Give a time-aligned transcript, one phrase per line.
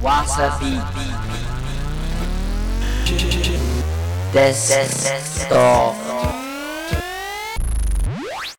[0.00, 0.80] wasabi
[4.32, 5.94] desktop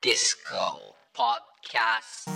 [0.02, 2.30] disco podcast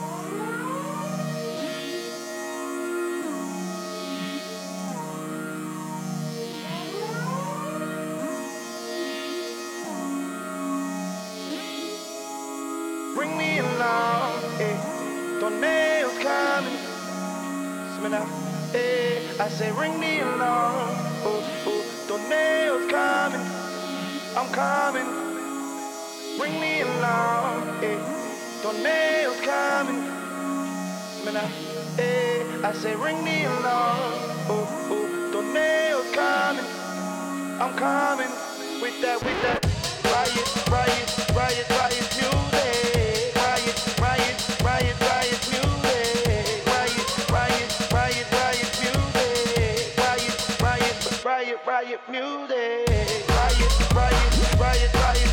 [13.15, 14.75] Bring me along, eh?
[15.39, 16.77] Don't nails coming.
[17.95, 18.44] Smell out
[18.75, 19.21] eh?
[19.39, 21.81] I say, ring me along, oh, oh.
[22.07, 23.45] Tornadoes coming.
[24.37, 25.09] I'm coming.
[26.37, 27.99] Bring me along, eh?
[28.61, 30.01] Tornadoes coming.
[31.21, 31.51] Smell that,
[31.99, 32.67] eh?
[32.67, 34.13] I say, ring me along,
[34.51, 35.31] oh, oh.
[35.31, 36.65] Tornadoes coming.
[37.61, 38.31] I'm coming
[38.81, 39.65] with that, with that
[40.03, 42.24] riot, riot, riot, riot
[52.15, 53.27] music.
[53.27, 55.24] Riot, riot, riot, riot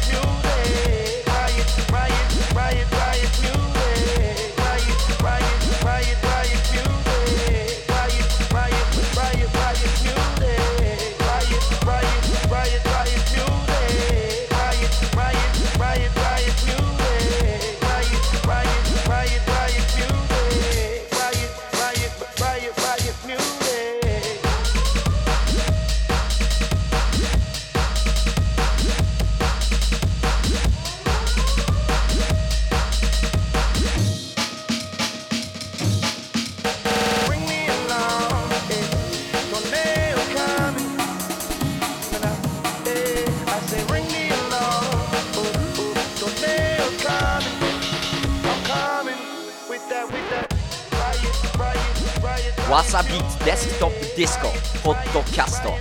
[52.73, 54.49] わさビートデスクトップディスコ
[54.83, 55.75] ポッドキャスト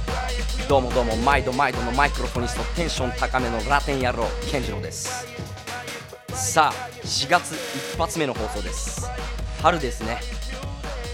[0.68, 5.25] どうもどうも毎度毎度のマイクロフォニストテンション高めのラテン野郎健次郎です。
[6.34, 7.53] さあ4月
[7.94, 9.09] 一発目の放送です。
[9.62, 10.19] 春ですね、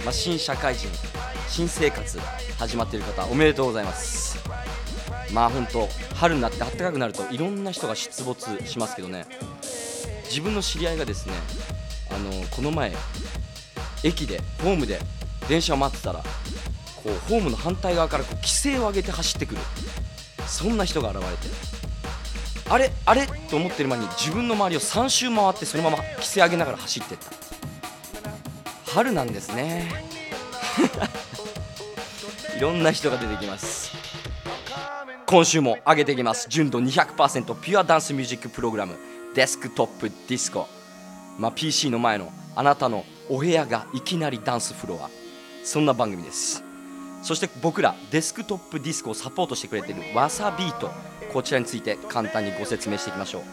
[0.03, 0.87] まあ、新社会人
[1.47, 2.19] 新生活
[2.57, 4.39] 始まっている方おめでとうございます。
[5.31, 9.27] まあ本当春になって暖かくなるといろんな人が出没しますけどね。
[10.23, 11.33] 自分の知り合いがですね
[12.09, 12.91] あのこの前
[14.03, 14.99] 駅でホームで
[15.47, 16.25] 電車を待ってたらこ
[17.05, 19.61] うホームの反対側からこう規制を上げて走ってくる。
[20.47, 21.53] そんな人が現れて
[22.69, 23.27] あれあれ？
[23.49, 27.31] と思ってる前に自分の周りを3周回ってそのまま規制上げながら走ってった。
[28.91, 30.05] 春なんですね。
[32.57, 33.91] いろんな人が出てきます。
[35.27, 36.47] 今週も上げていきます。
[36.49, 38.95] 純度200%ピュアダンスミュージックプログラム。
[39.35, 40.67] デスクトップディスコ。
[41.37, 45.09] まあ、PC の前のあなたのお部屋がいきなりダンスフロア。
[45.67, 46.63] そんな番組です。
[47.21, 50.89] そして僕らデスクトップディスコをサポートしてくれているわさビート。
[51.33, 53.43] こちらについて簡単にご説明していきましょ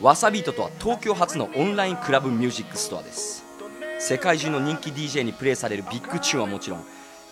[0.00, 0.04] う。
[0.04, 3.44] わさビートとは東京発のオンラインクラブミュージックストアです。
[3.98, 6.84] 世界中の人気 DJ にプレイされるビッグチューンはもちろん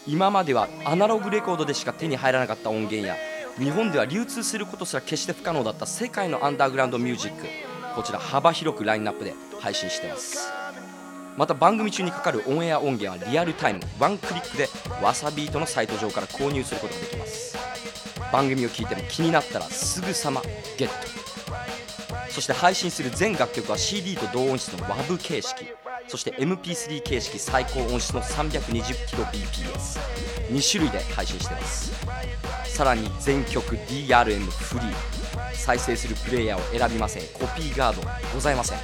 [0.06, 3.16] 今まではアナログレコードでしか手に入らなかった音源や
[3.58, 7.46] 日本では流通することすら決して不可能だった世界のアンダーグラウンドミュージック
[7.94, 10.63] こちら幅広くラインナップで配信してます。
[11.36, 14.68] また番組中にかかるオンエア音源はリアルタイムワンクリックで
[15.02, 17.56] わさビートのサイト上から購入することができます。
[18.32, 20.40] 番組を聞いても気になったらすぐさま
[20.78, 20.94] ゲット。
[22.30, 25.66] そして配信する全楽曲は CD と同音質の WAV 形式。
[26.08, 31.92] そして MP3 形式最高音質の 320kbps2 種類で配信してます。
[32.64, 34.92] さらに全曲 DRM フリー。
[35.54, 37.22] 再生するプレイヤーを選びません。
[37.32, 38.02] コピーガード
[38.34, 38.78] ございません。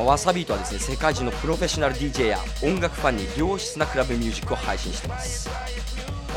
[0.00, 5.50] わさビートはですね世界中のプロフェッショナル DJ や音楽ファンに良質なクラブミュージックを配信してます。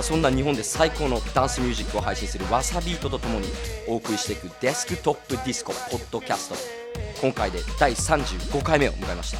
[0.01, 3.47] そんな日本で最高のダンスミュージックを配信するわさビートとともに
[3.87, 6.55] お送りしていくデスクトップディスコポッドキャスト。
[7.21, 9.37] 今回で第35回目を迎えました、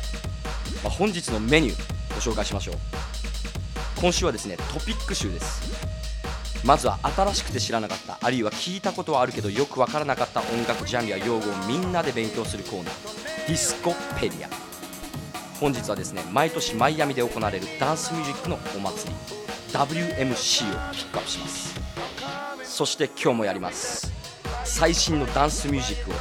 [0.81, 2.75] まあ本日のメニューご紹介しましょう。
[3.99, 5.75] 今週はですねトピック週です。
[6.63, 13.24] まずは新しくて知らなかったあるいは聞いたことはあるけどよくわからなかった音楽ジャンルや用語をみんなで勉強するコーナー。
[13.47, 14.49] ディスコペディア。
[15.59, 19.15] 本日はですね毎年マイアミで行われるダンスミュージックのお祭り
[19.71, 21.79] WMC をピックアップします。
[22.63, 24.11] そして今日もやります。
[24.63, 26.13] 最新のダンスミュージックを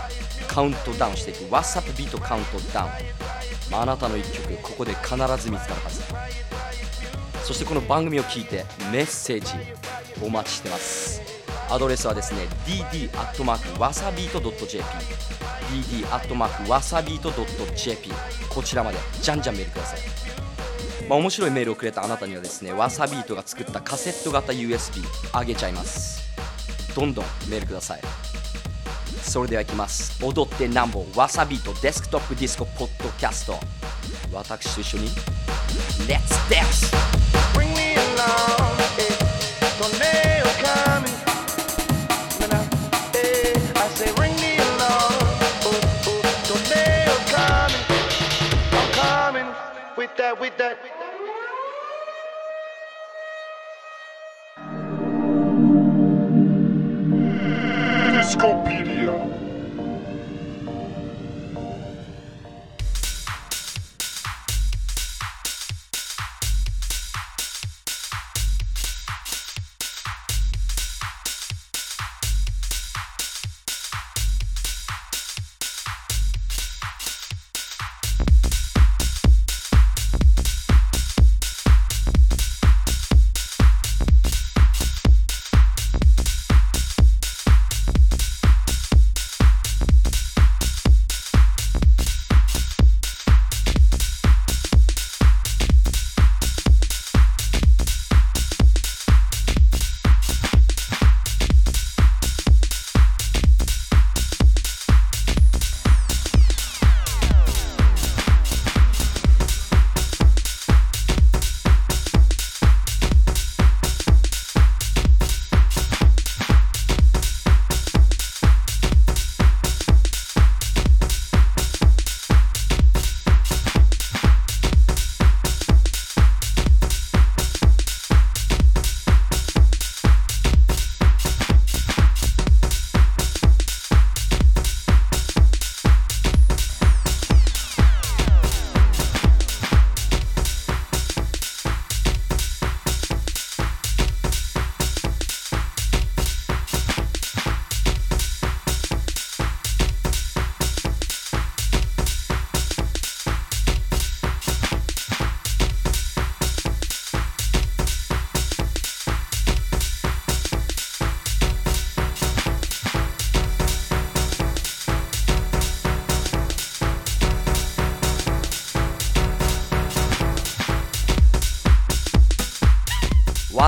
[0.46, 2.90] カウントダウンしていく WhatsApp ビートカウントダウン、
[3.70, 6.02] まああなたの一曲ここで必ず見つかるはず。
[7.42, 9.54] そしてこの番組を聞いてメッセージ
[10.22, 11.33] お待ちしてます。
[11.70, 14.84] アドレスはですね dd.wasabeat.jp
[15.74, 18.10] dd.wasabeat.jp
[18.48, 18.98] こちらまで。
[19.20, 20.00] じゃんじゃんメールください。
[21.08, 26.24] まあ、面白いメールをくれたあなたにはですねわさビートが作ったカセット型 USB あげちゃいます。
[26.94, 28.00] どんどんメールください。
[29.22, 30.22] それではいきます。
[30.24, 31.04] 踊ってなんぼ。
[31.16, 33.58] わさビートデスクトップディスコポッドキャスト。
[34.32, 35.08] 私と一緒に。
[36.06, 36.92] Let's dance!
[37.54, 38.73] Bring me along,
[50.14, 50.82] with that, with that.
[50.82, 50.92] With
[59.06, 59.33] that.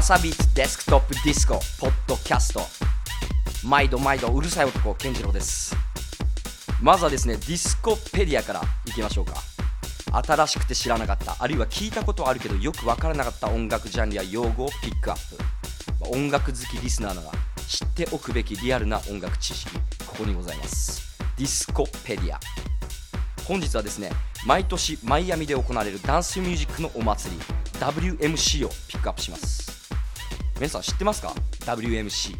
[0.06, 2.60] さビートデスクトップディスコポッドキャスト
[3.66, 5.74] 毎度毎度うるさい男健次郎です。
[6.80, 9.34] まずはですねディスコペディアからいきましょうか。
[10.24, 15.42] 新しくて知らなかったあるいは聞いたことあるけどよくわからなかった音楽ジャンルや用語をピックアップ。
[16.08, 17.32] 音楽好きリスナーなら
[17.66, 19.76] 知っておくべきリアルな音楽知識
[20.06, 21.18] ここにございます。
[21.36, 22.38] ディスコペディア。
[23.42, 24.10] 本日はですね
[24.46, 27.42] 毎年マイアミで行われるダンスミュージックのお祭り
[27.80, 29.75] WMC をピックアップします。
[30.58, 31.34] 皆さん知ってますか
[31.66, 32.34] ？WMC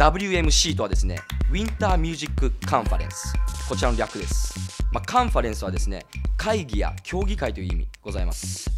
[0.00, 3.34] WMC とはですね、ウィンターミュージックカンファレンス。
[3.68, 4.54] こちらの略です。
[4.92, 8.70] まあ、カンファレンスはですね、会議や協議会という意味ございます。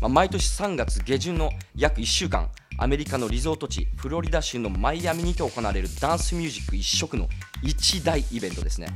[0.00, 7.28] まあ、毎年3月下旬の約1週間、アメリカのリゾート地、フロリダ州のマイアミにて行われるダンスミュージック一色の
[7.62, 8.88] 一大イベントですね。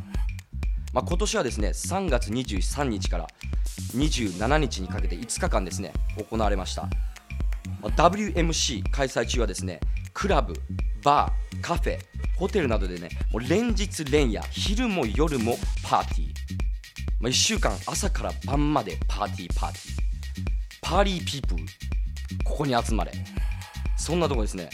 [0.92, 3.28] まあ、今年はですね3月23日から
[3.94, 5.92] 27日にかけて5日間ですね
[6.28, 6.82] 行われました、
[7.80, 9.78] まあ WMC 開催中はですね
[10.12, 10.54] クラブ、
[11.02, 11.98] バー、カフェ、
[12.36, 16.30] ホテルなどでねもう連日連夜昼も夜もパーティー、
[17.20, 20.00] まあ、1週間朝から晩までパーティーパーティー。
[20.80, 21.64] パーリーピープル
[22.44, 23.12] ここに集まれ。
[23.96, 24.70] そんなとこですね。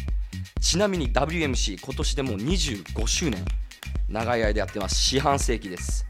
[0.60, 3.44] ちなみに WMC 今年でもう25周年。
[4.08, 4.94] 長い間やってます。
[4.94, 6.06] 四半世紀です。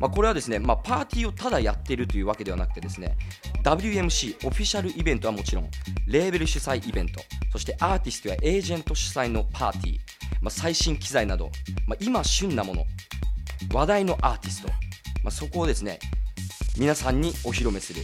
[0.00, 3.16] まあ、これはですね、まあ、パーティーをただやっているというわけではなくてですね
[3.64, 5.70] WMC オフィシャルイベントはもちろん
[6.06, 7.20] レーベル主催イベント
[7.52, 9.98] そしてアーティストやエージェント主催のパーティー、
[10.40, 11.50] まあ、最新機材など、
[11.86, 12.84] まあ、今旬なもの
[13.72, 15.98] 話題のアーティスト、まあ、そこをですね
[16.78, 18.02] 皆さんにお披露目する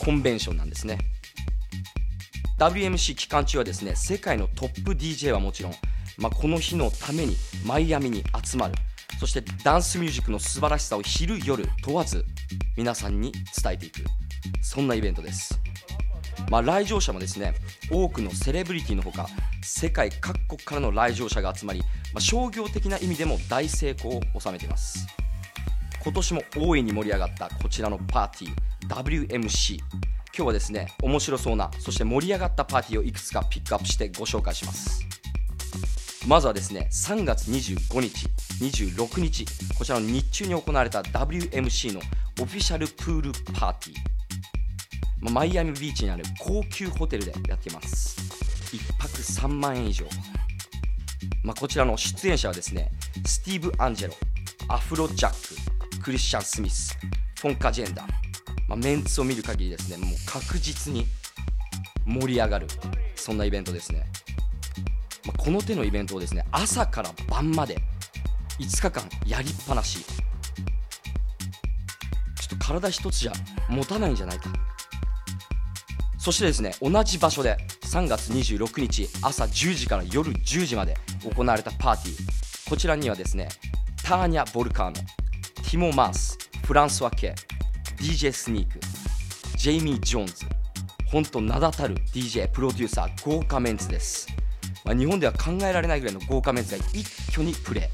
[0.00, 0.98] コンベンションなんですね。
[2.58, 5.72] WMC 期間中はですね世界のトップ DJ はもちろん、
[6.18, 8.74] まあ、この日のためにマイアミに集まる
[9.18, 12.24] そしてダンスミュージックの素晴らしさを昼夜問わず
[12.76, 14.00] 皆さんに伝えていく。
[14.62, 15.58] そんなイベントです。
[16.50, 17.54] まあ、来場者もですね
[17.90, 19.26] 多くのセレブリティのほか
[19.62, 21.86] 世界各国からの来場者が集まり、ま
[22.18, 25.06] あ、商業的な意味でも大成功を収めています。
[26.02, 29.84] 今年も大いに盛り上がったこちらのパーティー WMC 今
[30.32, 35.04] 日はですね面白そうなそして盛り上がったパーティーをいくつかピックアップしてご紹介します。
[36.26, 38.26] まずはですね3月25日
[38.60, 39.46] 26日
[39.78, 42.00] こちらの日中に行われた WMC の
[42.42, 43.96] オフィシャルプールパーティー。
[45.20, 48.16] ま、マイアミビーチにある高級ホテルでやっています。
[48.74, 50.04] 1泊3万円以上、
[51.44, 52.90] まあ、こちらの出演者はですね
[53.24, 54.14] スティーブ・アンジェロ
[54.68, 56.98] アフロ・ジャッククリスチャン・スミス
[57.40, 58.06] フォンカ・ジェンダー、
[58.68, 61.06] まあ、メンツを見る限りですねもう確実に
[62.04, 62.66] 盛り上がる
[63.14, 64.04] そんなイベントですね、
[65.26, 67.76] まあ、この手のイベントをですね朝から晩まで
[68.58, 70.04] 5日間やりっぱなし。
[72.40, 73.32] ちょっと体一つじゃ
[73.68, 74.50] 持たないんじゃないか。
[76.18, 82.70] そしてですね同じ場所で3月26日朝10時から夜10時まで行われたパーティー。
[82.70, 83.48] こちらにはですね
[84.04, 87.34] ターニャ・ボルカーノティモ・マースフランスワ・ケ
[87.98, 88.78] DJ スニーク
[89.56, 90.34] ジェイミー・ジョーンズ
[91.10, 94.26] 本当名だたる DJ プロデューサー豪華メンツです、
[94.86, 97.84] まあ、日本では考えられないぐらいの豪華メンツが一挙にプレー、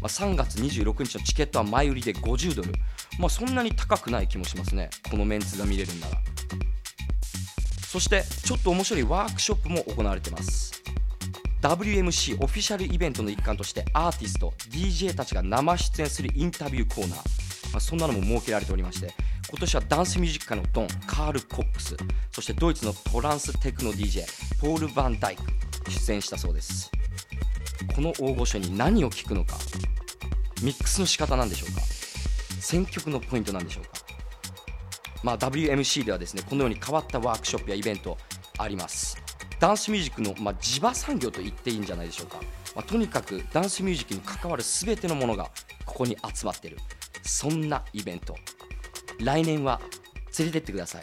[0.00, 2.72] まあ、3月26日のチケットは前売りで50ドル。
[3.18, 4.90] まあそんなに高くない気もしますね。
[5.10, 6.18] このメンツが見れるんなら。
[7.88, 10.82] そしてちょっと面白いワークショップも行われてます。
[11.62, 17.18] WMC オフィシャルイベントの一環としてアーティスト DJ たちが生出演するインタビューコーナー、
[17.72, 19.12] まあ、そんなのも設けられておりまして
[19.48, 21.96] 今年はダンスミュージック界のドンカール・コックス
[22.30, 24.22] そしてドイツのトランステクノ DJ
[24.60, 25.65] ポール・バンダイク。
[25.90, 26.90] 出演したそうです。
[27.94, 29.56] この大御所に何を聞くのか
[30.62, 31.80] ミックスの仕方なんでしょうか
[32.60, 33.90] 選曲のポイントなんでしょうか。
[35.22, 38.16] まあ、WMC ではですねこのように変わったワークショップやイベント
[38.58, 39.16] あります。
[39.58, 42.38] ダンスミュージックの、まあ、地場産業と言っていいんじゃないでしょうか、
[42.74, 45.50] まあ、とにかくダンスミュージックに関わる全てのものが
[45.86, 46.78] ここに集まってる。
[47.22, 48.36] そんなイベント。
[49.18, 49.80] 来年は
[50.38, 51.02] 連れてってください。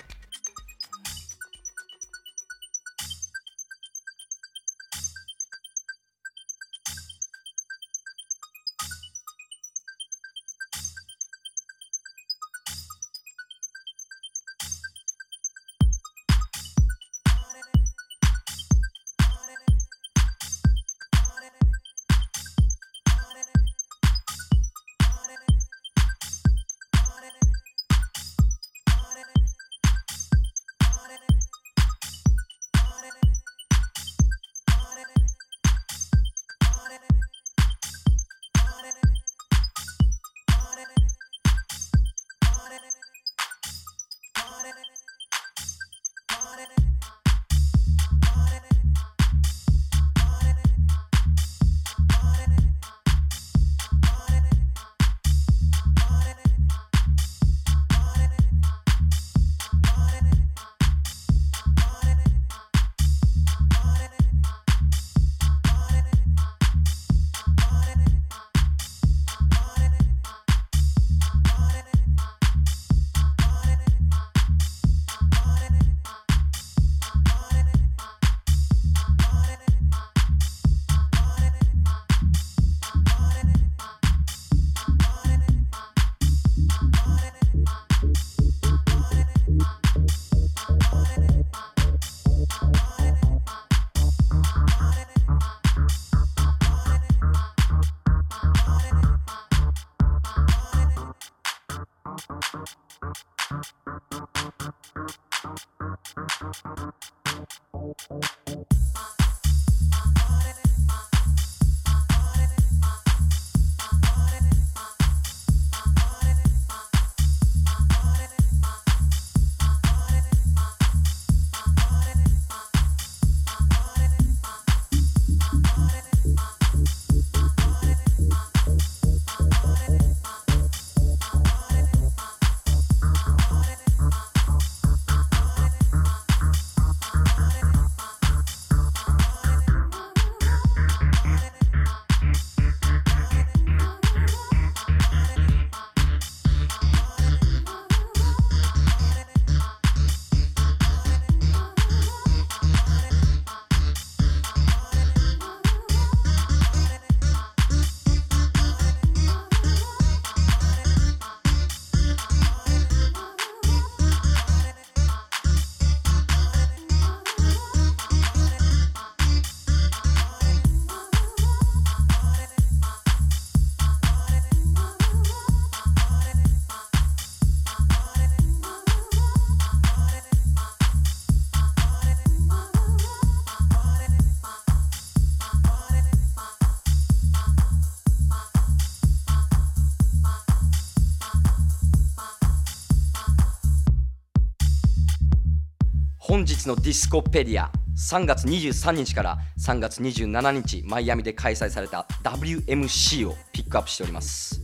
[196.64, 197.70] 本日のディスコペディア。
[197.98, 204.62] 3月23日から3月27日マイアミで開催された WMC をピックアップしております、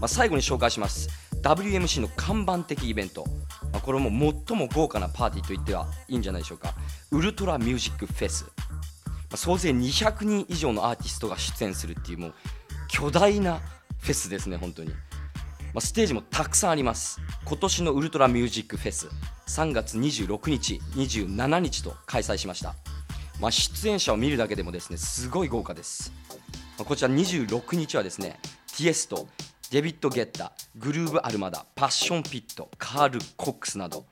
[0.00, 1.08] まあ、最後に紹介します。
[1.42, 3.24] WMC の看板的イベント、
[3.72, 4.10] まあ、これも
[4.46, 6.74] 最も豪華なパーティーと言ってはいいんじゃないでしょうか。
[7.10, 8.50] ウルトラミュージックフェス、ま
[9.32, 12.34] あ、総勢200人以上のアーティストが出演するっていうもう
[12.88, 13.60] 巨大な
[13.98, 14.92] フェスですね本当に。
[15.72, 17.20] まあ、ステージもたくさんあります。
[17.44, 19.08] 今年のウルトラミュージックフェス
[19.46, 22.74] 3月26日27日と開催しました、
[23.40, 26.12] まあ、出演者を見るだけでもですねすごい豪華です、
[26.78, 28.38] まあ、こちら26日はですね
[28.76, 29.28] ティエスト
[29.70, 34.06] デビッド・ゲッタグルーヴ・アルマダパッション・ピットカール・コックスなども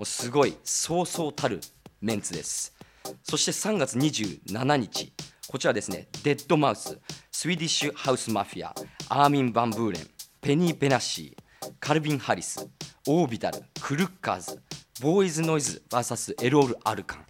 [0.00, 1.60] うすごいそうそうたる
[2.00, 2.74] メンツです。
[3.22, 5.12] そして3月27日
[5.48, 6.98] こちらですねデッドマウス
[7.30, 8.74] スウェディッシュ・ハウス・マフィア
[9.08, 10.11] アーミン・ヴァン・ブーレン
[10.44, 12.68] ペニー・ベナシー、カルビン・ハリス、
[13.06, 14.60] オービタル、クルッカーズ、
[15.00, 17.24] ボーイズ・ノイズ VS エロール・アルカン、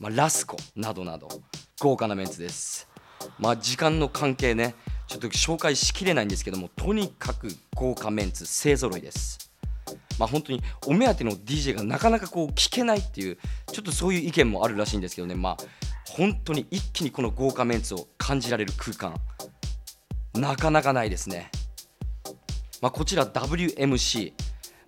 [0.00, 1.28] まあ、ラスコなどなど
[1.78, 2.88] 豪華なメンツです。
[3.38, 4.74] まあ時間の関係ね、
[5.08, 9.52] ちょっと紹介しきれないんですけども、とにかく豪華メンツ勢ぞろいです。
[10.18, 13.36] まあ本当にお目当ての DJ がなかなかこう聞けないっていう
[13.70, 15.56] ちょっとそういう意見もあるらしいんですけどねまあ
[16.08, 19.14] 本当に一気にこの豪華メンツを感じられる空間
[20.34, 21.50] なかなかないですね。
[22.80, 24.32] まあ、こちら WMC、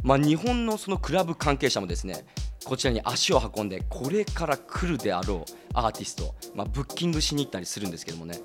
[0.02, 2.25] まあ、日本のそのクラブ関係者もですね
[2.64, 8.38] こちらに足を運んでこれから来るであろうアーティスト、まあ、ブッキングしに行ったりするんですけどもね、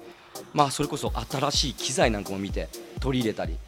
[0.53, 3.59] まあ、それこそ新しい機材なんかも見て取り入れたり、ま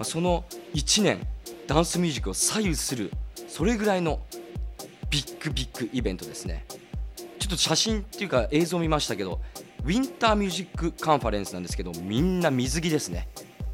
[0.00, 1.26] あ、その1年
[1.66, 3.10] ダンスミュージックを左右する
[3.48, 4.20] それぐらいの
[5.08, 6.64] ビッグビッグイベントですね。
[7.38, 9.40] ちょっと写真っていうか映像を見ましたけど
[9.84, 13.28] ウィンターミュージックカンファレンスなんですけどみんな水着ですね。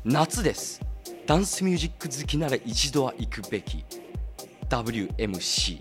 [0.04, 0.87] 夏です。
[1.28, 3.84] ダンスミュージック好きなら一度は行くべき。
[4.70, 5.78] WMC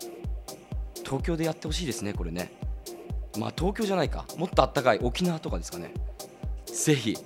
[1.06, 2.52] 東京でやってほしいですねこれね。
[3.40, 4.26] まあ東京じゃないか。
[4.38, 5.94] もっとあったかい沖縄とかですかね。
[6.66, 7.18] ぜひ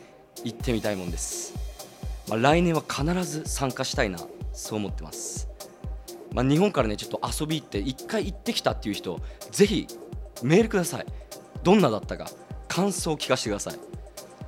[0.43, 1.55] 行ってみたいもんです、
[2.29, 4.19] まあ、来年は必ず参加したいな。
[4.53, 5.49] そう思ってます。
[6.31, 9.87] まあ、日本からねちょっと遊び行って一回行ってきたっていう人ぜひ
[10.43, 11.07] メールください。
[11.63, 12.29] どんなだったか。
[12.67, 13.90] 感想を聞かせてください。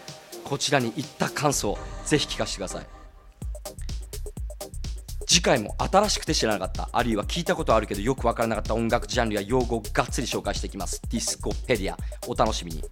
[0.44, 2.88] こちらに行った感想ぜひ聞かせてください。
[5.28, 11.02] 次回も新しくて知らなかったあるいは聞いたことあるけどよくわからなかった音楽ジャンルや用語をがっつり紹介していきます。
[11.10, 11.98] ディスコペディア。
[12.28, 12.84] お楽しみに。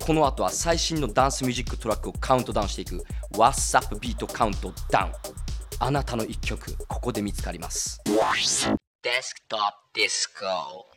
[0.00, 5.12] この後は最新のダンスミュージックトラックをカウントダウンしていく What's Up Beat Countdown。
[5.78, 8.00] あなたの一曲ここで見つかります。
[9.02, 9.60] デスクトッ
[9.94, 10.89] プディスコ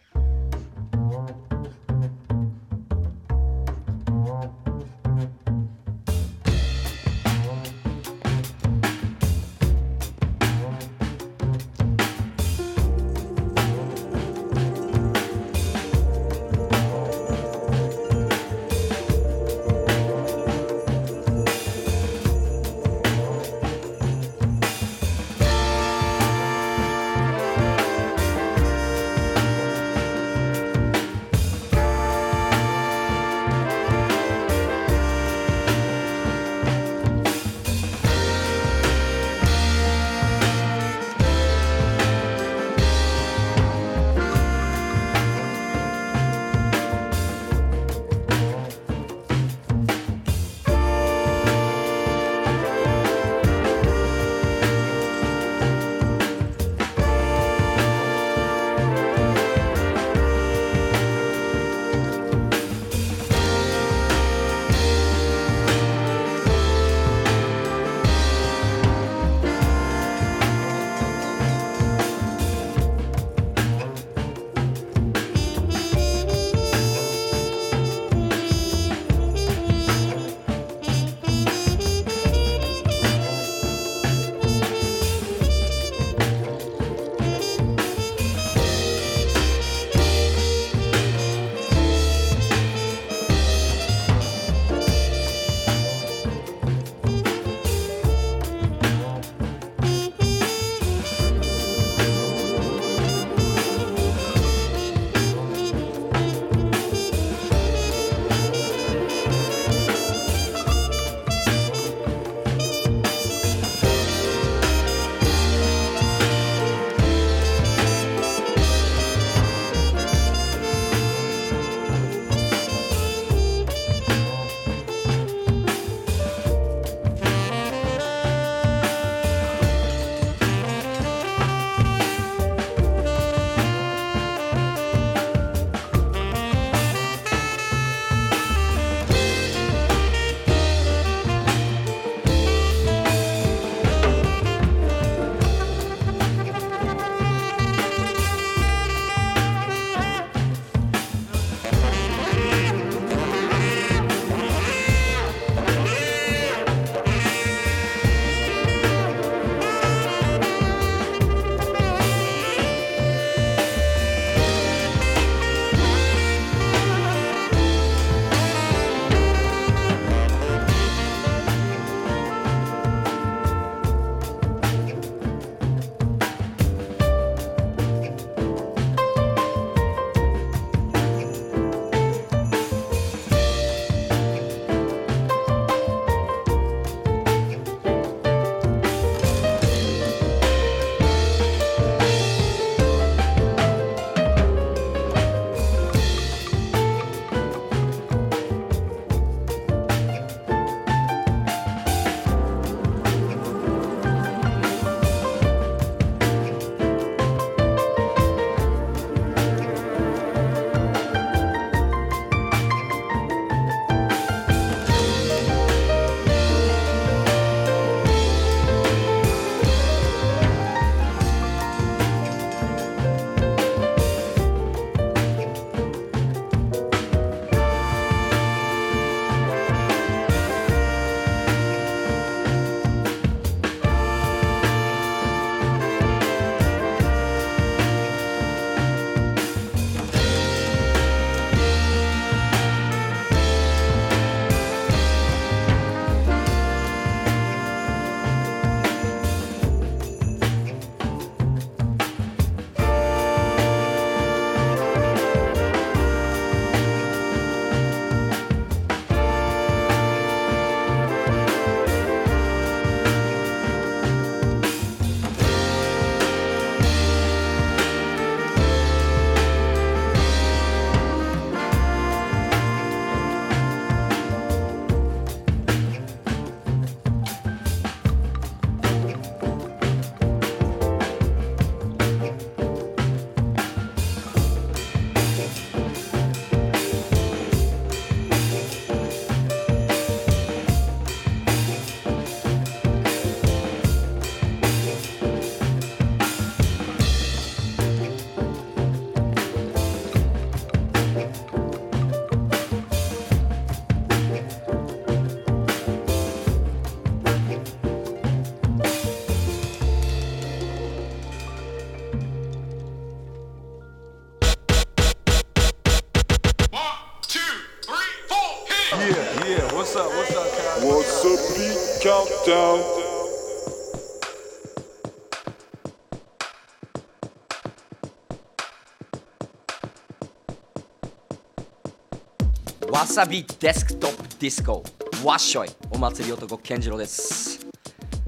[333.04, 334.82] わさびデスクトップディスコ
[335.26, 335.70] わっしょい。
[335.92, 337.60] お祭り男健次郎です。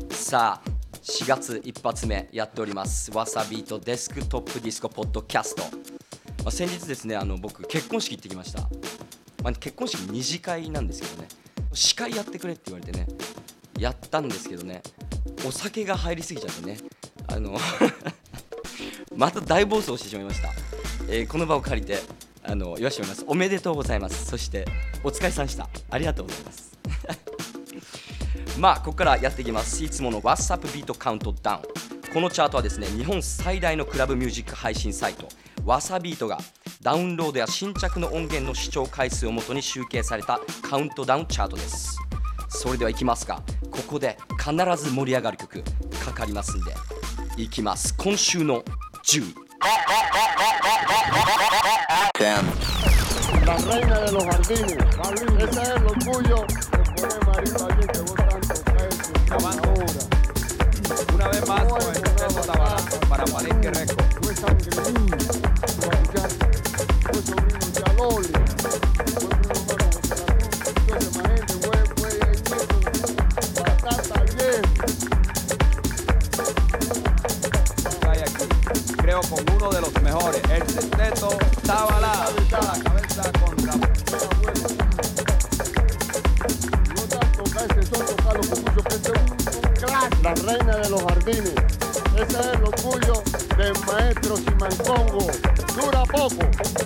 [0.10, 0.70] さあ
[1.02, 3.10] 4月一発目やっております。
[3.12, 5.62] わさびとデスクトップディスコポッドキャスト、
[6.44, 8.64] まあ、先日ですねあの僕結婚式行ってきました、
[9.44, 11.30] まあ、結婚式二次会なんですけどね。
[11.72, 13.08] 司会やってくれって言われてね
[13.80, 14.82] やったんですけどね。
[15.48, 16.80] お酒が入りすぎちゃってね。
[17.28, 17.58] あの
[19.16, 20.52] また大暴走してしまいました、
[21.08, 23.26] えーこの場を借りてあの言わせてもらいます。
[23.28, 24.26] おめでとうございます。
[24.26, 24.66] そして
[25.04, 25.70] お疲れさんでした。
[25.90, 26.78] ありがとうございます。
[28.60, 29.84] まあここからやっていきます。
[29.84, 31.62] いつもの WhatsApp ビートカウントダウン
[32.14, 35.28] このチャートはですね日本最大のクラブミュージック配信サイト。
[35.66, 36.40] わさビートが
[36.82, 41.98] ダウンロードや新着の音源の視聴回数をもとに集計されたカウントダウンチャートです。
[42.50, 45.64] それではいきますかここで必ず盛り上がる曲
[46.06, 46.74] かかりますんで
[47.38, 47.96] いきます。
[47.98, 48.64] 今週の
[49.04, 49.45] 10位。
[53.46, 54.78] La reina de los jardines.
[55.38, 56.46] Ese es el orgullo
[57.26, 58.54] Marita bien que vos tanto.
[61.16, 63.86] Una vez más con el Teto Tabarán para Palenque de
[79.36, 81.30] con uno de los mejores, el Teto
[81.66, 82.06] Tabarán.
[82.06, 84.64] A la cabeza con la Era bueno.
[86.96, 89.02] No tanto que ese son con mucho que es
[89.82, 90.24] crack.
[90.24, 91.54] La reina de los jardines.
[92.16, 93.24] Ese es el orgullo
[93.58, 95.28] del maestro Simancongo.
[95.76, 96.85] Dura poco.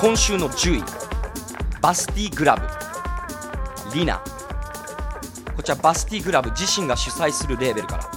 [0.00, 0.84] 今週の10位。
[1.80, 2.62] バスティグラブ。
[3.92, 4.22] リナ。
[5.56, 8.08] こちらバスティグラブ自身が主催するレーベルから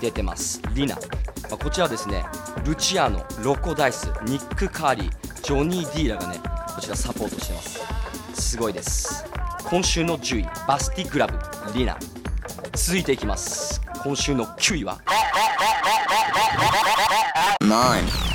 [0.00, 0.62] 出てます。
[0.72, 1.00] リナ、ま
[1.52, 2.24] あこちらですね。
[2.64, 5.10] ルチアーノロコダイスニック・カーリー
[5.42, 6.40] ジョニー・ディーラがね
[6.74, 7.80] こちらサポートしてます。
[8.32, 9.26] すごいです。
[9.68, 11.34] 今週の10位バスティグラブ
[11.78, 11.98] リナ。
[12.72, 13.82] 続いていきます。
[14.02, 15.02] 今週の9位は
[17.70, 18.29] 「今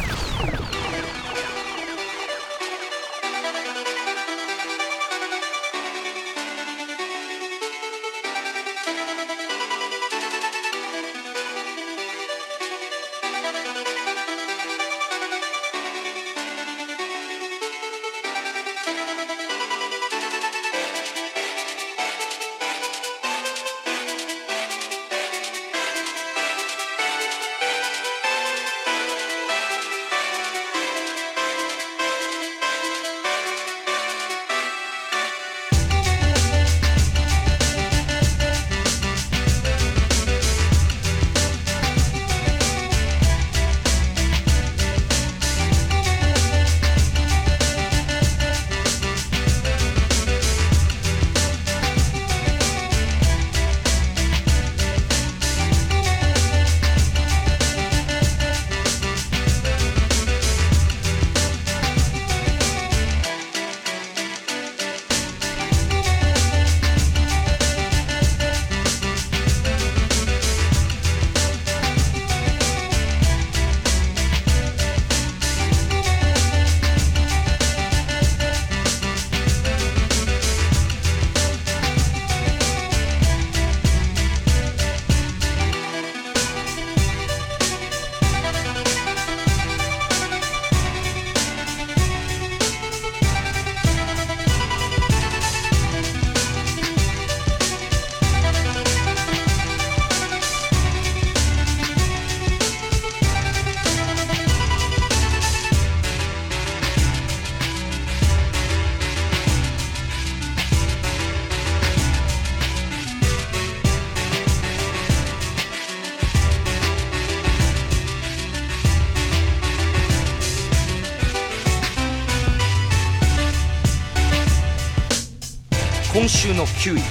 [126.45, 127.01] 週の9位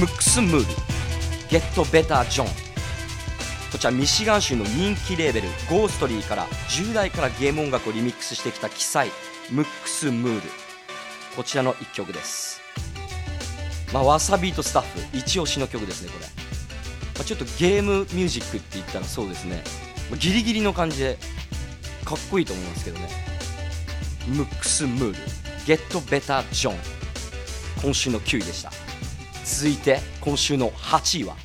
[0.00, 0.64] ムックス・ムール
[1.48, 2.46] ゲット・ベター・ジョン。
[3.70, 9.08] こちらミシガン州の人気レーベルゴーストリーから10代からゲーム音楽をリミックスしてきた奇才
[9.52, 10.42] ムックス・ムール。
[11.36, 12.60] こちらの1曲です。
[13.92, 19.62] まあわさビートスタッフ一押しの曲ですねこれ、まあ、ちょっとゲームミュージックって言ったらそうですね。
[20.10, 21.18] まあギリギリの感じで
[22.04, 23.08] かっこいいと思いますけどね。
[24.26, 25.18] ムックス・ムール
[25.68, 26.99] ゲット・ベター・ジョン。
[27.82, 28.70] 今週の9位でした。
[29.44, 31.36] 続いて今週の8位は？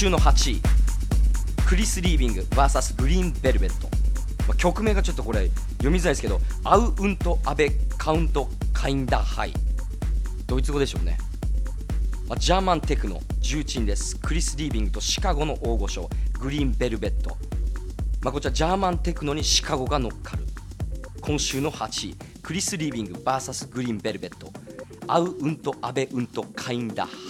[0.00, 0.60] 週の8位
[1.66, 3.86] クリス・リービング VS グリーン・ベルベット、
[4.48, 9.52] まあ、曲名がちょっとこれ読みづらいですけどアウ・ウント・アベ・カウント・カインダ・ハイ
[10.46, 11.18] ドイツ語でしょうね、
[12.26, 14.16] まあ、ジャーマンテクノ重鎮です。
[14.16, 16.08] クリス・リービングとシカゴの大御所
[16.40, 17.36] グリーン・ベルベット、
[18.22, 20.44] まあ、こちらジャーマンテクノにシカゴが乗っかる。
[21.20, 24.50] 今週の8位クリス・リービング VS グリーン・ベルベット
[25.08, 27.29] アウ・ウント・アベ・ウント・カインダ・ハイ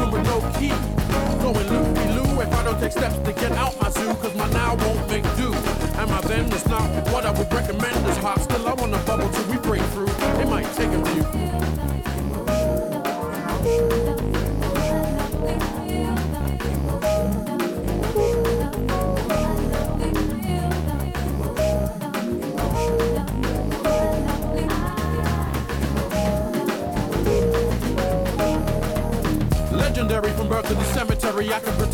[0.00, 0.72] to a with no key.
[1.42, 4.48] Going loopy loo if I don't take steps to get out my zoo, cause my
[4.50, 5.52] now won't make do.
[5.98, 8.40] And my then is not what I would recommend is hot.
[8.40, 10.12] Still, I wanna bubble till we break through.
[10.40, 12.19] It might take a few.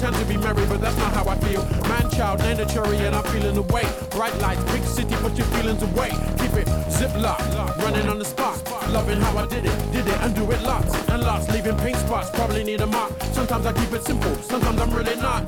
[0.06, 1.64] Pretend to be merry, but that's not how I feel.
[1.88, 3.88] Man, child, ain't a cherry, and I'm feeling the weight.
[4.10, 6.10] Bright lights, big city, put your feelings away.
[6.38, 7.40] Keep it zip lock,
[7.78, 8.56] running on the spot.
[8.90, 11.48] Loving how I did it, did it, and do it lots and lots.
[11.50, 13.10] Leaving paint spots, probably need a mop.
[13.32, 15.42] Sometimes I keep it simple, sometimes I'm really not.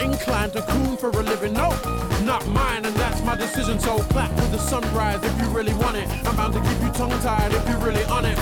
[0.00, 1.70] Inclined to coon for a living, no,
[2.24, 3.78] not mine, and that's my decision.
[3.78, 6.08] So clap with the sunrise if you really want it.
[6.26, 8.38] I'm bound to keep you tongue tied if you're really on it.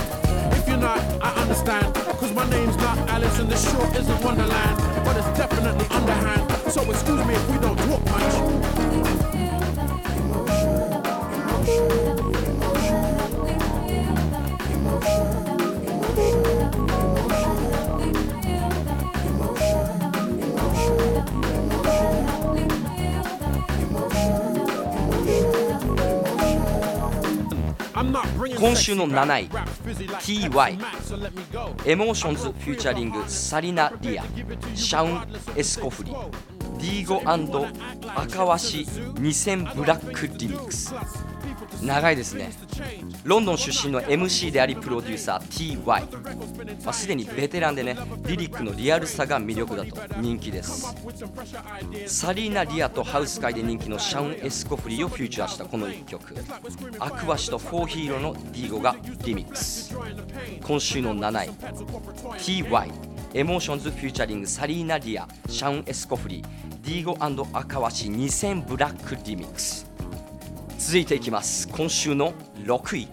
[0.57, 2.04] If you're not, I understand.
[2.25, 5.05] Cause my name's not Alice and the short isn't Wonderland.
[5.05, 6.71] But it's definitely underhand.
[6.71, 8.33] So excuse me if we don't talk much.
[27.93, 29.35] I'm not bringing 今週の sexy 7 rap.
[29.35, 29.74] 位 Rap's busy like
[30.07, 30.77] TY
[31.85, 37.21] エモーションズフューチャリングサリナ・ディアシャウン・エスコフリディーゴ
[38.15, 40.93] 赤鷲2000ブラックリミックス
[41.81, 42.51] 長いですね。
[43.23, 50.95] ロンドン出身の MC でありプロデューサー TY まあ、すでにベテランでねリリックのリアルさが魅力だと人気です。
[52.07, 56.35] サリーナ・リアとハウス界で人気のシャウン・エスコフリーをフューチャーしたこの1曲。
[56.99, 59.95] アクワシとフォーヒーローのディーゴがリミックス。
[60.63, 61.49] 今週の7位
[62.37, 62.91] TY
[63.33, 66.45] Emotions featuring サリーナ・リアシャウン・エスコフリー
[66.85, 67.17] ディーゴ
[67.57, 69.89] アクワシ2000 Black Remix。
[70.85, 71.67] 続いていきます。
[71.67, 73.07] 今週の6位。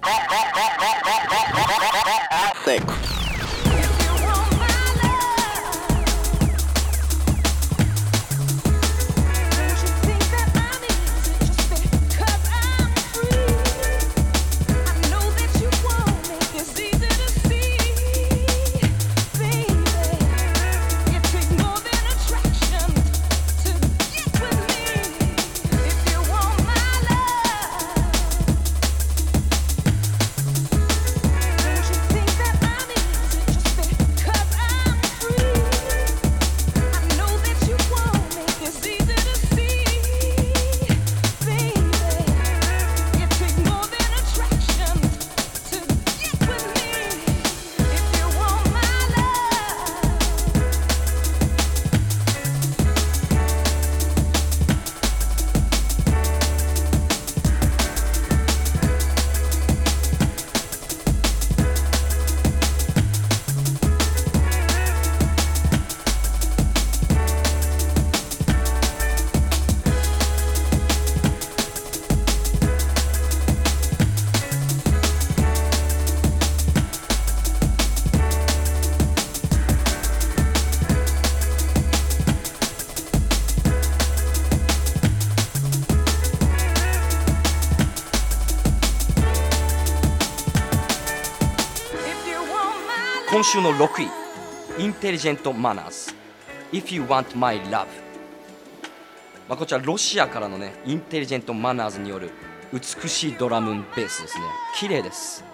[93.53, 94.83] 週の6位。
[94.83, 96.15] インテリジェントマナーズ
[96.73, 97.87] If you want my love.
[99.47, 102.31] まあ、こちらロシアからのねインテリジェントマナーズによる
[102.73, 104.45] 美しいドラムベースですね。
[104.77, 105.45] 綺麗です。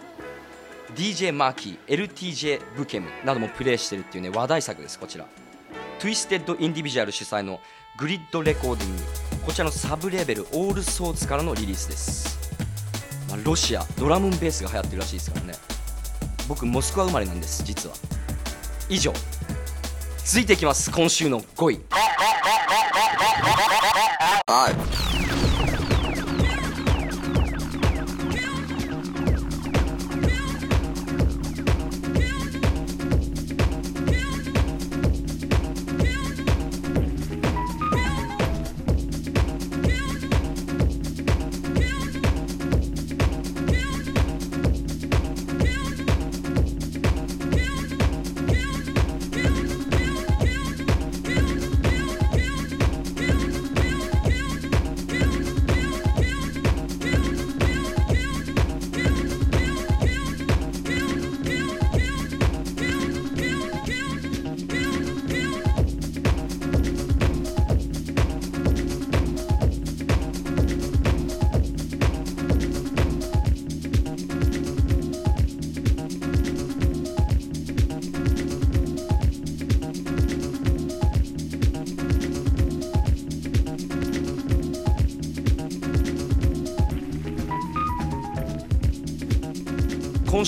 [0.95, 5.27] DJ マーキー LTJ ブケムなどもプレイしてるっていうね話題作ですこちら。
[5.99, 7.59] Twisted インディビジュアル主催の
[7.99, 9.03] グリッドレコーディング
[9.45, 12.39] こちらのサブレーベルオールソーツからのリリースです、
[13.29, 15.78] まあ、ロシアドラムベースが流行ってるらしいですからね。
[16.49, 17.95] 僕モスクワ生まれなんです実は。
[18.89, 19.13] 以上。
[20.25, 20.91] 続いていきます。
[20.91, 21.81] 今週の5位。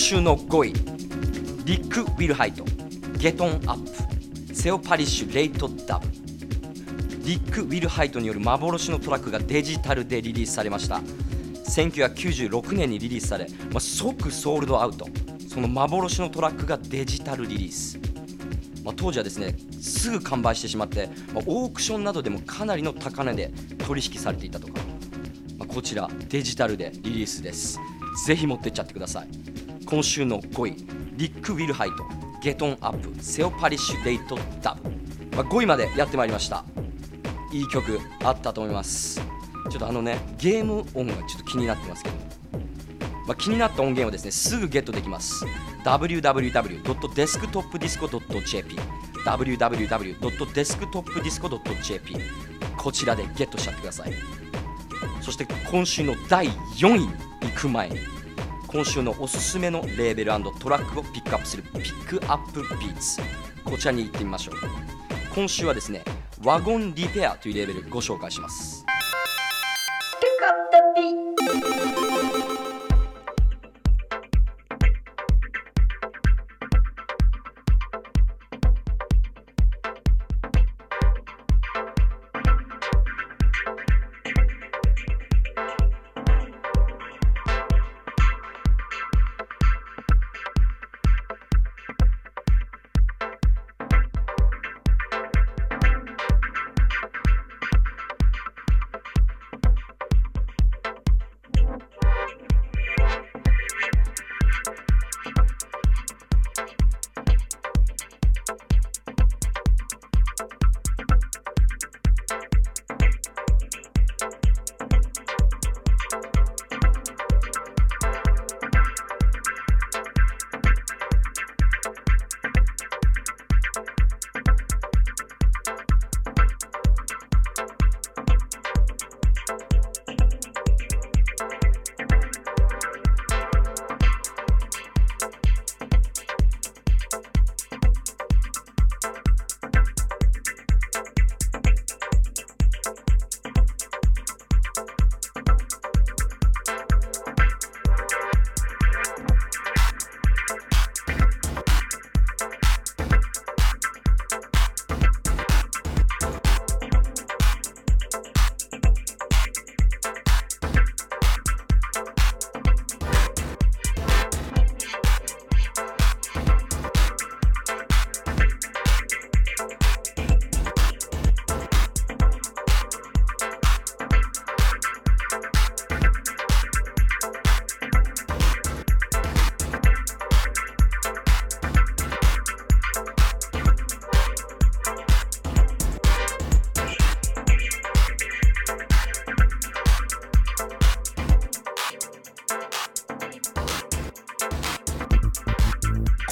[0.01, 0.72] 週の5位
[1.66, 2.64] リック・ウィルハイト
[3.18, 6.09] Get On Up セオ・パリッシュ Late Dub
[7.22, 11.03] リック・ウィルハイトによる幻のトラックがデジタルでリリースされました。
[11.68, 15.07] 1996年にリリースされ、まあ、即ソールドアウト。
[15.46, 17.98] その幻のトラックがデジタルリリース、
[18.82, 23.53] まあ、当時はですねすぐ完売してしまって、まあ、オークションなどでもかなりの高値で
[23.86, 24.80] 取引されていたとか、
[25.59, 27.78] まあ、こちらデジタルでリリースです。
[28.26, 29.39] ぜひ持ってっちゃってください。
[29.91, 30.76] 今週の5位
[31.16, 31.97] リック・ウィルハイト
[32.41, 34.88] Get On Up セオ・パリッシュ Late Dub、
[35.36, 36.64] まあ、5位までやってまいりました。
[37.53, 39.20] いい曲あったと思います。
[39.68, 42.14] ちょっとあのねゲーム音がちょっと気になってますけど、
[43.26, 45.45] まあ、気になった音源はですねすぐゲットできます。
[45.84, 48.78] www.desktopdisco.jp
[49.26, 52.16] www.desktopdisco.jp
[52.76, 54.12] こちらでゲットしちゃってください。
[55.20, 57.16] そして今週の第4位に行
[57.57, 57.99] く前に
[58.73, 63.21] 今週のおすすめのレーベルトラックをピックアップするピックアップビーツ。
[63.64, 64.55] こちらに行ってみましょう。
[65.35, 66.05] 今週はですね
[66.45, 68.87] ワゴンリペアというレーベルご紹介します。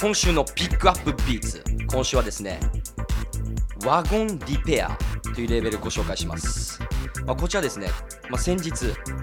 [0.09, 1.63] 今週のピックアップビーツ。
[1.85, 2.59] 今週はですね
[3.85, 4.97] ワゴンリペア
[5.35, 6.79] というレーベルをご紹介します、
[7.27, 7.89] まあ、こちらですね、
[8.27, 8.71] まあ、先日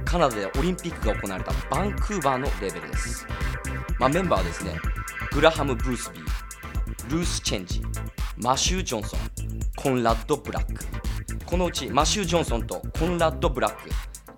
[0.04, 3.26] カナダでオリンピックが行われたバンクーバーのレーベルです、
[3.98, 4.78] まあ、メンバーはですね
[5.32, 7.82] グラハム・ブースビールース・チェンジ
[8.36, 9.20] マシュー・ジョンソン
[9.74, 10.84] コンラッド・ブラック。
[11.44, 13.90] このうちマシュー・ジョンソンとコンラッド・ブラック。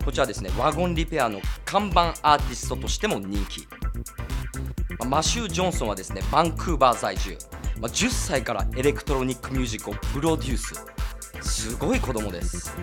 [0.03, 3.68] こちらですねワゴンリペアの看板アーティストとしても人気。
[5.09, 7.37] マシュー・ジョンソンはですねバンクーバー在住、
[7.81, 10.85] まあ、10歳からエレクトロニックミュージックをプロデュース。
[11.41, 12.77] すごい子供です、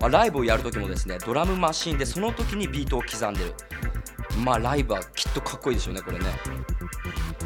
[0.00, 3.54] まあ、ライブをやるときもですねドラムマシンでその時にビートを刻んでる。
[4.38, 6.24] まあライブはきっとかっこいいでしょうねこれね、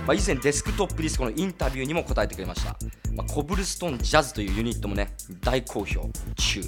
[0.06, 2.76] まあ、以前デスクトップディスコのインタビューにも答えてくれました、
[3.12, 6.62] まあ、コブルストーンジャズというユニットもね大好評中。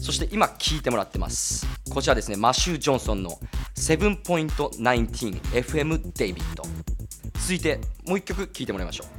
[0.00, 1.66] そして今聴いてもらってます。
[1.90, 3.38] こちらですねマシュー・ジョンソンの
[3.78, 6.62] 7.19FM デイビッド。
[7.34, 9.17] 続いてもう一曲聴いてもらいましょう。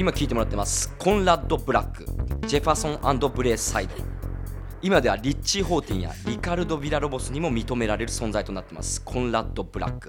[0.00, 0.94] 今聴いてもらってます。
[0.98, 2.06] コンラッド・ブラック。
[2.46, 3.92] ジェファソンブレーサイド。
[4.80, 9.02] 今ではリッチー・ホーティンやリカルド・ビラロボスにも認められる存在となってます。
[9.02, 10.08] コンラッド・ブラック。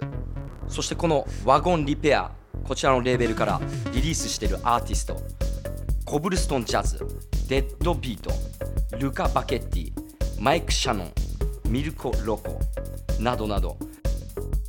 [0.70, 2.32] そしてこのワゴン・リペア
[2.64, 3.60] こちらのレーベルから
[3.92, 5.22] リリースしているアーティスト。
[6.06, 7.06] コブルストン・ジャズ。
[7.50, 8.32] デッド・ビート。
[8.98, 9.92] ルカ・バケッティ。
[10.39, 11.12] マイク・シャノン。
[11.68, 12.62] ミルコ・ロコ。
[13.20, 13.76] などなど。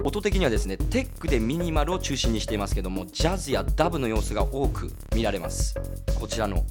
[0.05, 5.75] 音的にはですねテックでミニマルを中心にしていますけどもジャズやダブの要素が多く見られます。
[6.19, 6.65] こちらの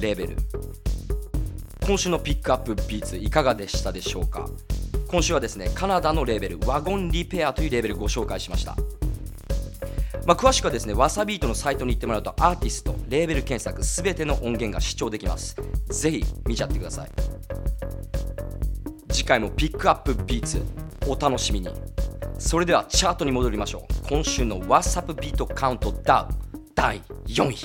[0.00, 0.36] レーベル。
[1.86, 4.48] 今週のピックアップビーツいかがでしたでしょうか？
[5.06, 8.76] 今週はですねカナダのレーベルワゴンリペアというレーベルご紹介しました。
[10.26, 15.56] まあ、詳しくはですねわさビートのサイトに行ってもらうとアーティストレーベル検索すべての音源が視聴できます。
[15.88, 17.10] ぜひ見ちゃってください。
[19.10, 20.62] 次回もピックアップビーツ
[21.06, 21.68] お楽しみに。
[22.38, 24.08] それではチャートに戻りましょう。
[24.08, 27.56] 今週の WhatsApp ビートカウントダウン第4位。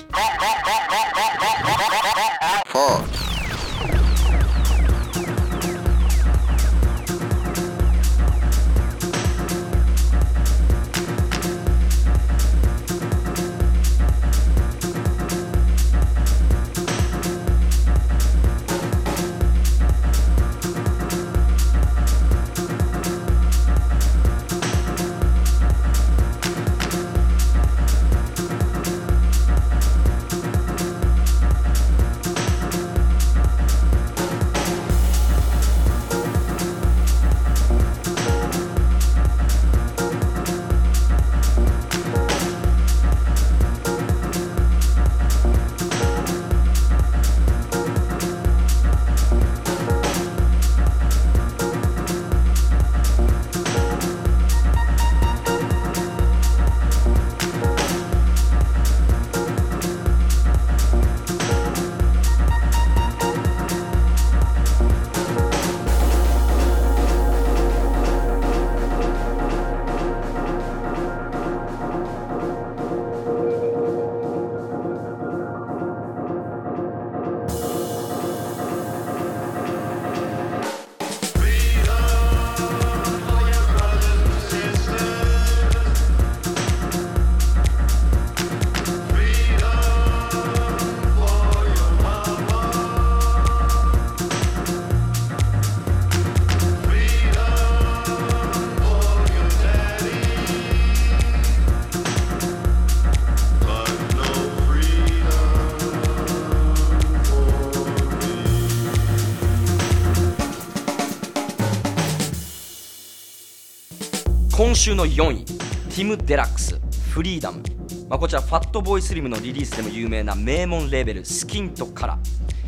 [114.84, 116.78] 週の4位ティム・デラックス
[117.08, 117.62] Freedom、
[118.10, 122.18] まあ、こちらファットボーイスリムのリリースでも有名な名門レーベルスキントから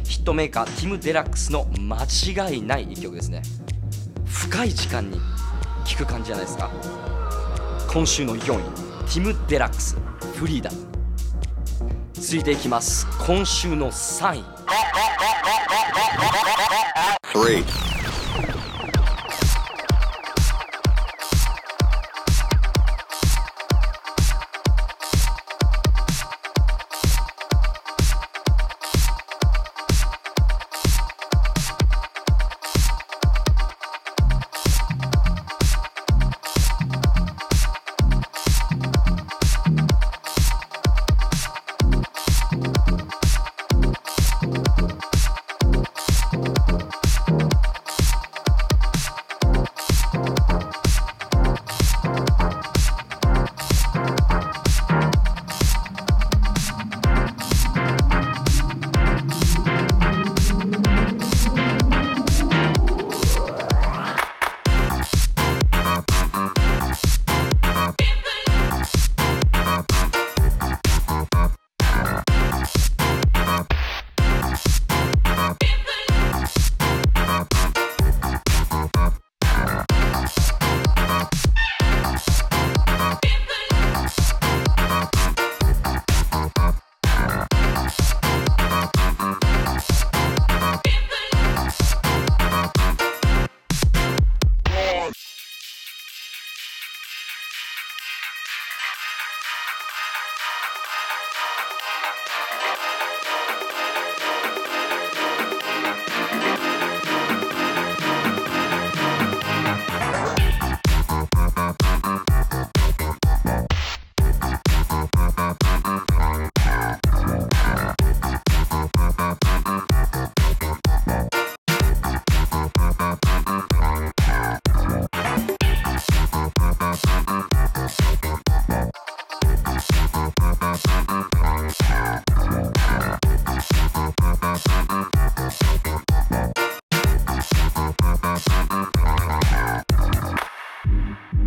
[0.02, 3.42] ヒットメーカーティム・デラックスの間違いない一曲ですね。
[4.24, 5.20] 深い時間に
[5.84, 6.70] 聴く感じじゃないですか。
[7.92, 8.62] 今週の4位
[9.12, 9.98] ティム・デラックス
[10.36, 10.76] Freedom。
[12.14, 13.06] 続いていきます。
[13.26, 14.44] 今週の3位。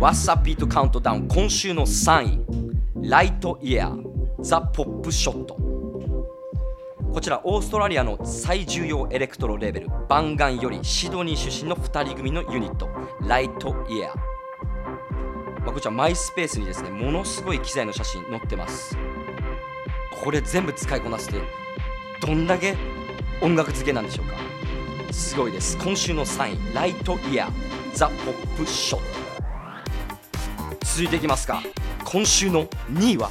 [0.00, 2.22] ワッサビートカウントダウン今週の3
[3.02, 5.54] 位ライトイヤーザ・ポップショット
[7.12, 12.88] こちらオーストラリアの最重要エレクトロレベルバンガンよりシドニー出身の2人組のユニット
[13.20, 14.16] ライトイヤー、
[15.60, 18.96] まあ、こちらマイスペースにですねものすごい機材の写真載ってます。
[20.24, 21.36] これ全部使いこなして
[22.22, 22.74] どんだけ
[23.42, 25.12] 音楽付けなんでしょうか。
[25.12, 25.76] すごいです。
[25.76, 27.52] 今週の3位ライトイヤー
[27.92, 29.29] ザ・ポップショット
[30.84, 31.62] 続いていきますか。
[32.04, 33.30] 今週の2位は。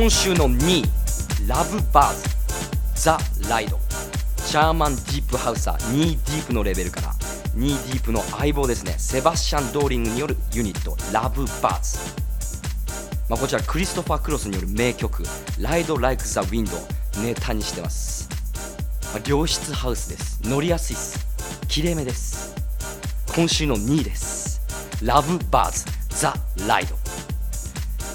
[0.00, 2.14] 今週の2位ラブバー
[2.94, 3.18] ズザ・
[3.50, 3.80] ライド。
[4.46, 7.12] ジャーマンディープハウサー2ディープのレベルから
[7.56, 8.94] 2ディープの相棒ですね。
[8.96, 11.98] セバスチャン・ドーリングによるユニットラブバーズ。
[13.28, 15.24] まあ、こちらクリストファー・クロスによる名曲
[15.58, 16.78] 「ライド・ライク・ザ・ウィンド」
[17.20, 18.28] ネタにしてます、
[19.12, 20.38] まあ、良質ハウスです。
[20.44, 21.26] 乗りやすいです。
[21.66, 22.54] きれいめです。
[23.34, 24.60] 今週の2位です。
[25.02, 26.36] ラブ・バーズ・ザ・
[26.68, 26.96] ライド。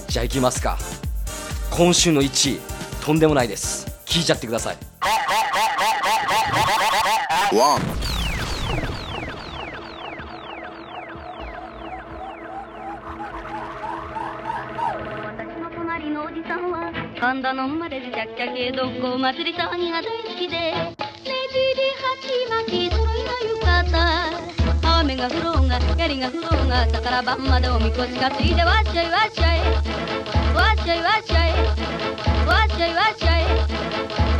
[0.07, 0.77] じゃあいきますか。
[1.75, 2.59] 今週の1位
[3.03, 3.87] とんでもないです。
[4.05, 4.77] 聞いちゃってください。
[7.51, 7.81] One.
[15.25, 21.33] 私の隣のおじさんは神田の生まれでちゃっちゃけどこ祭り騒ぎが大好きでねじり
[22.05, 23.73] 鉢巻き揃いの浴衣。
[24.99, 30.02] 雨が降ろうが槍が降ろうが朝から晩までおみこし担いでわっしゃいわっしゃい
[30.53, 32.47] Watch it, watch it.
[32.47, 34.32] Watch it, watch it.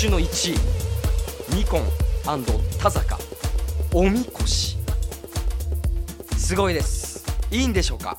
[0.00, 1.82] 今週の1ニコン
[2.80, 3.18] 田坂。
[3.92, 4.78] おみこし。
[6.38, 7.22] すごいです。
[7.50, 8.16] いいんでしょうか？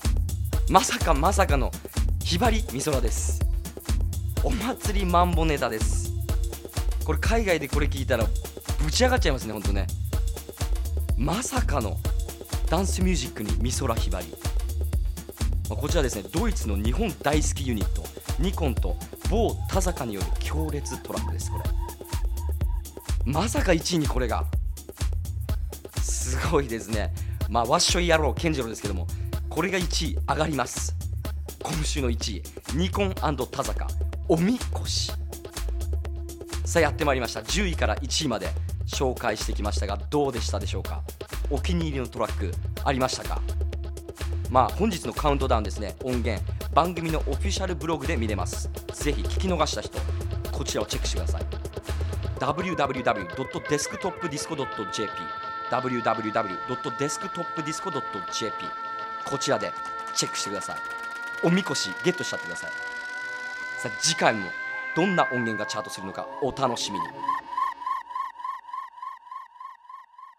[0.69, 1.71] まさかまさかの
[2.23, 3.39] ひばりみそらです。
[4.43, 6.13] お祭りマンボネタです。
[7.03, 8.25] これ海外でこれ聞いたら
[8.83, 9.87] ぶち上がっちゃいますねほんとね。
[11.17, 11.97] まさかの
[12.69, 14.27] ダンスミュージックに美空ひばり。
[15.67, 18.03] まあこちらですねドイツの日本大好きユニット
[18.37, 18.95] ニコンと
[19.31, 21.63] 某田坂による強烈トラックですこれ。
[23.23, 24.45] まさか1位にこれが。
[26.01, 27.13] すごいですね。
[27.49, 29.07] まあわっしょい野郎健次郎ですけども
[29.49, 30.93] これが1位上がります。
[31.63, 32.43] 今週の1位
[32.75, 33.87] ニコン田坂
[34.27, 35.13] おみこし。
[36.65, 37.39] さあやってまいりました。
[37.39, 38.49] 10位から1位まで
[38.85, 41.03] 紹介してきましたがどうでしたでしょうか？
[41.49, 42.53] お気に入りのトラック
[42.83, 43.41] ありましたか？
[44.49, 45.95] まあ本日のカウントダウンですね。
[46.03, 46.43] 音源。
[46.73, 48.69] 番組のオフィシャルブログで見れます。
[48.93, 49.99] ぜひ聞き逃した人
[50.51, 51.41] こちらをチェックしてください。
[52.39, 55.09] www.desktopdisco.jp
[55.69, 58.53] www.desktopdisco.jp
[59.25, 59.73] こちらで
[60.15, 60.77] チェックしてください。
[61.43, 62.69] おみこしゲットしちゃってください。
[63.79, 64.49] さあ次回も
[64.95, 67.05] どんな音源がチャートするのかお楽しみに。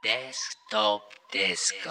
[0.02, 1.90] デスクトップディスコ。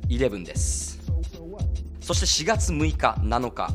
[0.08, 0.98] 11です。
[2.00, 3.68] そして4月6日7日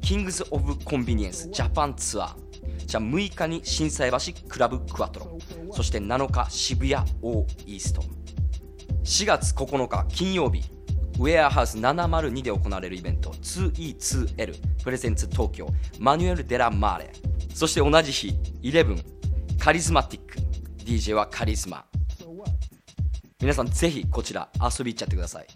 [0.00, 4.18] キングズ・オブ・コンビニエンスジャパンツアーじゃあ6日に心斎橋
[4.48, 5.38] クラブクワトロ
[5.72, 8.02] そして7日渋谷オーイースト
[9.02, 10.62] 4月9日金曜日
[11.18, 15.66] ウェアハウス702で行われるイベント 2E2L プレゼンツ東京
[15.98, 17.12] マニュエル・デラ・マーレ
[17.52, 18.28] そして同じ日
[18.62, 19.20] 11
[19.60, 20.38] カリズマティック。
[20.86, 21.84] DJ はカリスマ。
[23.40, 25.46] 皆さんぜひこちら遊び行っちゃってください。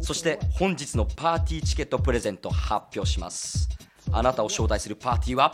[0.00, 3.68] そして本日のパーティーチケットプレゼント発表します。
[4.12, 5.50] あなたを招待するパーティーは？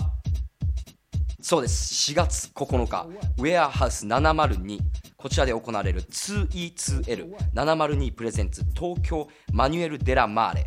[1.40, 2.12] そうです。
[2.12, 3.08] 4月9日
[3.38, 4.78] ウェアハウス702
[5.16, 10.66] こちらで行われる 2E2L702 プレゼンツ東京マニュエル・デラ・マーレ。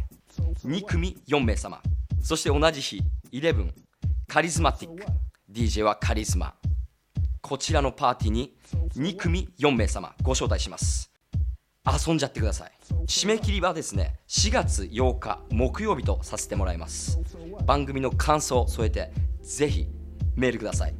[0.66, 1.80] 2組4名様。
[2.22, 3.72] そして同じ日11
[4.28, 5.06] カリズマティック。
[5.52, 6.56] DJ はカリスマ。
[7.42, 8.54] こちらのパーティーに
[8.96, 11.10] 2組4名様ご招待します。
[11.86, 12.72] 遊んじゃってください。
[13.06, 17.18] 締め切りはですね4月8日木曜日とさせてもらいます。
[17.66, 19.88] 番組の感想を添えてぜひ
[20.36, 20.94] メールください。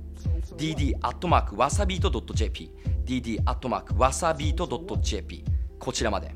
[0.56, 2.72] Dd.wasabeat.jp
[3.06, 5.46] dd.wasabeat.jp
[5.80, 6.34] こちらまで。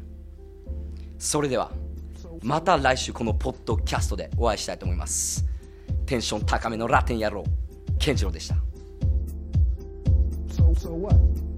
[1.18, 1.72] それでは
[2.44, 5.46] また来週このポッドキャストでお会いしたいと思います。
[6.06, 7.44] テンション高めのラテン野郎
[8.00, 8.56] 健次郎でした。
[10.62, 11.51] so, so what?